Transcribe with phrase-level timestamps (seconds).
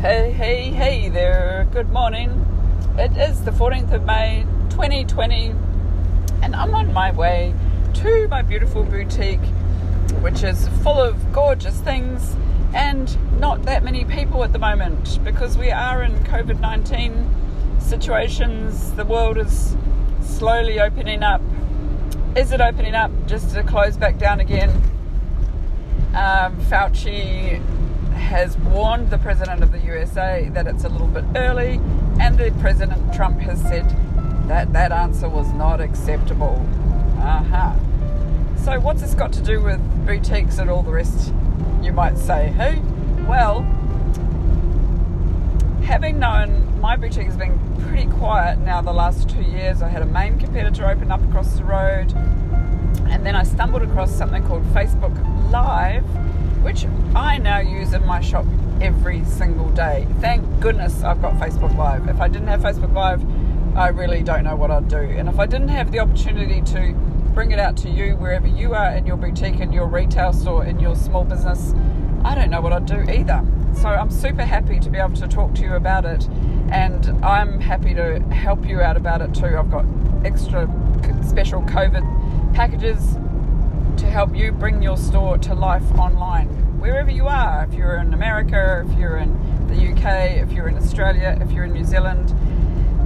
[0.00, 1.68] Hey, hey, hey there.
[1.72, 2.30] Good morning.
[2.96, 5.54] It is the 14th of May 2020,
[6.40, 7.54] and I'm on my way
[7.96, 9.44] to my beautiful boutique,
[10.22, 12.34] which is full of gorgeous things
[12.72, 18.92] and not that many people at the moment because we are in COVID 19 situations.
[18.92, 19.76] The world is
[20.22, 21.42] slowly opening up.
[22.34, 24.70] Is it opening up just to close back down again?
[26.14, 27.62] Um, Fauci
[28.12, 31.80] has warned the president of the USA that it's a little bit early,
[32.20, 33.88] and the president Trump has said
[34.48, 36.66] that that answer was not acceptable.
[37.18, 37.74] Uh-huh.
[38.64, 41.32] So, what's this got to do with boutiques and all the rest?
[41.82, 42.80] You might say, hey,
[43.26, 43.62] well,
[45.82, 50.02] having known my boutique has been pretty quiet now the last two years, I had
[50.02, 52.12] a main competitor open up across the road,
[53.08, 55.14] and then I stumbled across something called Facebook
[55.50, 55.79] Live
[58.80, 60.06] every single day.
[60.20, 62.08] Thank goodness I've got Facebook Live.
[62.08, 63.24] If I didn't have Facebook Live,
[63.76, 64.96] I really don't know what I'd do.
[64.96, 66.92] And if I didn't have the opportunity to
[67.34, 70.64] bring it out to you wherever you are in your boutique, in your retail store,
[70.64, 71.74] in your small business,
[72.24, 73.44] I don't know what I'd do either.
[73.74, 76.28] So I'm super happy to be able to talk to you about it,
[76.70, 79.56] and I'm happy to help you out about it too.
[79.56, 79.84] I've got
[80.24, 80.68] extra
[81.26, 83.16] special COVID packages
[83.96, 86.48] to help you bring your store to life online,
[86.80, 87.66] wherever you are.
[87.68, 89.36] If you're in America, if you're in
[89.68, 92.34] the UK, if you're in Australia, if you're in New Zealand,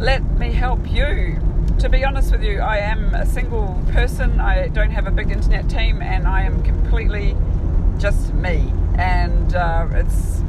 [0.00, 1.40] let me help you.
[1.80, 4.40] To be honest with you, I am a single person.
[4.40, 7.36] I don't have a big internet team, and I am completely
[7.98, 8.72] just me.
[8.96, 10.42] And uh, it's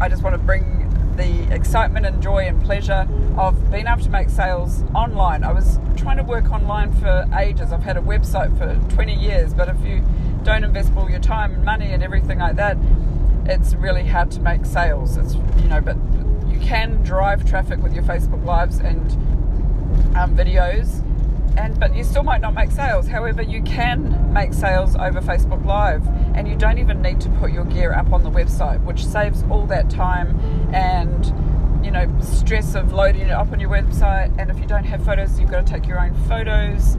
[0.00, 0.82] I just want to bring
[1.16, 3.08] the excitement and joy and pleasure
[3.38, 5.44] of being able to make sales online.
[5.44, 7.72] I was trying to work online for ages.
[7.72, 10.04] I've had a website for 20 years, but if you
[10.46, 12.78] don't invest all your time and money and everything like that,
[13.46, 15.16] it's really hard to make sales.
[15.16, 15.96] It's you know, but
[16.48, 19.10] you can drive traffic with your Facebook lives and
[20.16, 21.02] um, videos,
[21.58, 23.08] and but you still might not make sales.
[23.08, 26.06] However, you can make sales over Facebook Live,
[26.36, 29.42] and you don't even need to put your gear up on the website, which saves
[29.50, 30.38] all that time
[30.72, 31.26] and
[31.84, 34.32] you know stress of loading it up on your website.
[34.38, 36.96] And if you don't have photos, you've got to take your own photos,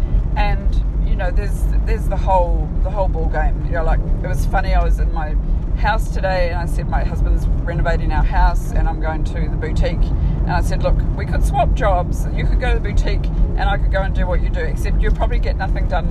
[1.18, 3.66] know there's there's the whole the whole ball game.
[3.66, 4.74] You know, like it was funny.
[4.74, 5.36] I was in my
[5.78, 9.56] house today and I said my husband's renovating our house and I'm going to the
[9.56, 10.02] boutique.
[10.02, 12.28] And I said look we could swap jobs.
[12.34, 14.60] You could go to the boutique and I could go and do what you do
[14.60, 16.06] except you'll probably get nothing done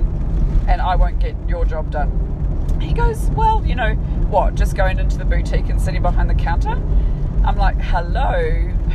[0.67, 2.23] and I won't get your job done.
[2.81, 3.95] He goes well you know
[4.29, 4.55] what?
[4.55, 6.81] Just going into the boutique and sitting behind the counter?
[7.45, 8.41] I'm like hello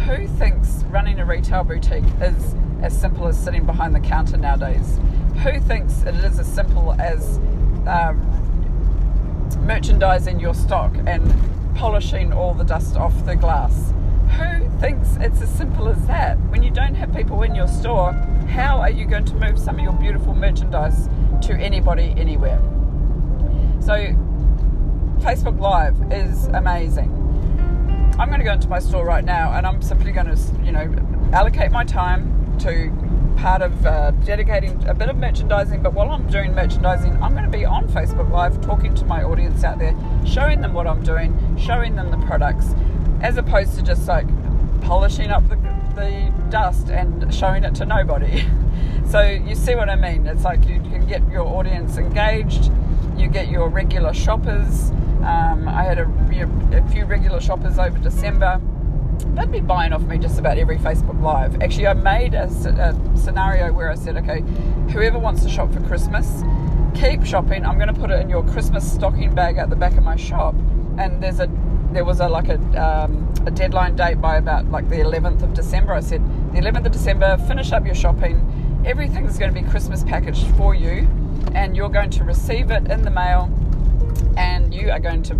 [0.06, 4.98] who thinks running a retail boutique is as simple as sitting behind the counter nowadays
[5.40, 7.38] who thinks it is as simple as
[7.86, 8.20] um,
[9.66, 11.32] merchandising your stock and
[11.74, 13.92] polishing all the dust off the glass.
[14.38, 16.38] Who thinks it's as simple as that?
[16.50, 18.12] When you don't have people in your store,
[18.48, 21.08] how are you going to move some of your beautiful merchandise
[21.42, 22.60] to anybody anywhere?
[23.80, 23.94] So,
[25.18, 27.10] Facebook Live is amazing.
[28.18, 30.72] I'm going to go into my store right now and I'm simply going to, you
[30.72, 30.94] know,
[31.32, 32.90] allocate my time to
[33.36, 35.82] part of uh, dedicating a bit of merchandising.
[35.82, 39.22] But while I'm doing merchandising, I'm going to be on Facebook Live talking to my
[39.22, 39.94] audience out there,
[40.26, 42.74] showing them what I'm doing, showing them the products,
[43.20, 44.26] as opposed to just like
[44.82, 45.56] polishing up the,
[45.94, 48.44] the dust and showing it to nobody.
[49.08, 50.26] so you see what I mean?
[50.26, 52.70] It's like you can get your audience engaged,
[53.16, 54.90] you get your regular shoppers.
[55.22, 56.08] Um, I had a,
[56.72, 58.60] a few regular shoppers over December
[59.34, 61.62] they'd be buying off me just about every Facebook Live.
[61.62, 64.40] Actually, I made a, a, scenario where I said, okay,
[64.92, 66.42] whoever wants to shop for Christmas,
[66.94, 67.64] keep shopping.
[67.64, 70.16] I'm going to put it in your Christmas stocking bag at the back of my
[70.16, 70.54] shop.
[70.98, 71.48] And there's a
[71.92, 75.54] there was a like a, um, a deadline date by about like the 11th of
[75.54, 75.92] December.
[75.92, 78.82] I said the 11th of December, finish up your shopping.
[78.84, 81.06] Everything's going to be Christmas packaged for you,
[81.54, 83.50] and you're going to receive it in the mail,
[84.36, 85.34] and you are going to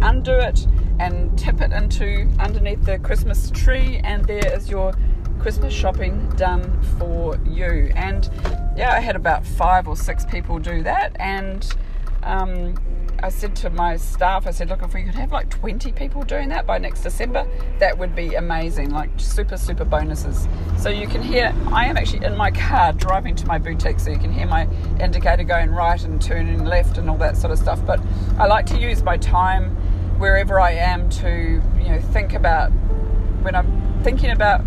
[0.00, 0.66] undo it
[0.98, 4.94] and tip it into underneath the Christmas tree, and there is your
[5.38, 7.92] Christmas shopping done for you.
[7.96, 8.30] And
[8.76, 11.66] yeah, I had about five or six people do that, and
[12.22, 12.74] um,
[13.24, 16.22] I said to my staff, I said, look, if we could have like 20 people
[16.24, 17.46] doing that by next December,
[17.78, 20.46] that would be amazing, like super, super bonuses.
[20.78, 24.10] So you can hear, I am actually in my car driving to my boutique, so
[24.10, 24.68] you can hear my
[25.00, 27.84] indicator going right and turning left and all that sort of stuff.
[27.86, 28.00] But
[28.38, 29.76] I like to use my time
[30.18, 32.70] wherever I am to you know think about
[33.42, 34.62] when I'm thinking about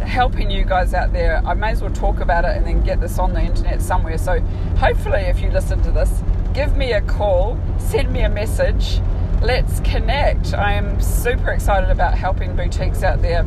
[0.00, 1.42] helping you guys out there.
[1.44, 4.18] I may as well talk about it and then get this on the internet somewhere.
[4.18, 4.40] So
[4.76, 6.22] hopefully, if you listen to this,
[6.52, 9.00] give me a call, send me a message.
[9.42, 10.54] let's connect.
[10.54, 13.44] I am super excited about helping boutiques out there.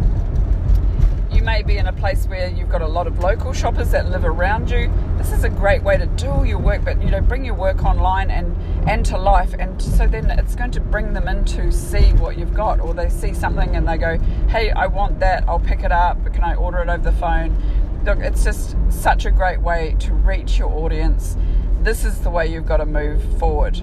[1.47, 4.25] May be in a place where you've got a lot of local shoppers that live
[4.25, 4.91] around you.
[5.17, 7.53] This is a great way to do all your work, but you know, bring your
[7.53, 8.53] work online and
[8.85, 12.37] and to life, and so then it's going to bring them in to see what
[12.37, 14.17] you've got, or they see something and they go,
[14.49, 15.45] "Hey, I want that.
[15.47, 16.21] I'll pick it up.
[16.33, 17.55] Can I order it over the phone?"
[18.03, 21.37] Look, it's just such a great way to reach your audience.
[21.81, 23.81] This is the way you've got to move forward.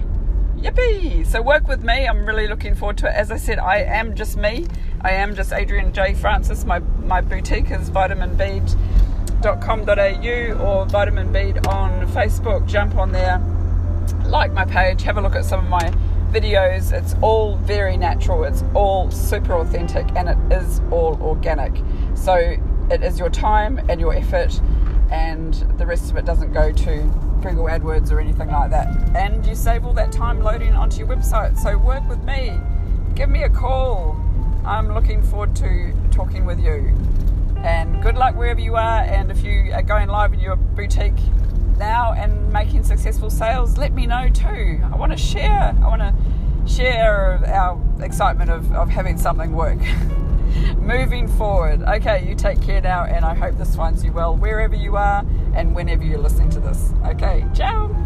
[0.57, 1.25] Yippee!
[1.25, 2.07] So work with me.
[2.07, 3.15] I'm really looking forward to it.
[3.15, 4.67] As I said, I am just me.
[5.05, 6.15] I am just Adrian J.
[6.15, 6.65] Francis.
[6.65, 12.65] My my boutique is vitaminbead.com.au or Vitamin Bead on Facebook.
[12.65, 13.39] Jump on there,
[14.25, 15.91] like my page, have a look at some of my
[16.31, 16.91] videos.
[16.91, 18.45] It's all very natural.
[18.45, 21.73] It's all super authentic, and it is all organic.
[22.15, 22.57] So
[22.89, 24.59] it is your time and your effort,
[25.11, 27.03] and the rest of it doesn't go to
[27.43, 28.87] Google AdWords or anything like that.
[29.15, 31.59] And you save all that time loading onto your website.
[31.59, 32.59] So work with me.
[33.13, 34.24] Give me a call.
[34.65, 36.95] I'm looking forward to talking with you.
[37.57, 39.01] And good luck wherever you are.
[39.01, 41.13] And if you are going live in your boutique
[41.77, 44.81] now and making successful sales, let me know too.
[44.91, 45.75] I want to share.
[45.81, 49.79] I want to share our excitement of, of having something work.
[50.77, 51.83] moving forward.
[51.83, 55.25] Okay, you take care now, and I hope this finds you well wherever you are
[55.53, 56.91] and whenever you're listening to this.
[57.05, 58.04] Okay, ciao.